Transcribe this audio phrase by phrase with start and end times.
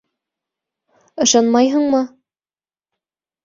[1.27, 2.03] Ышанмайһыңмы?!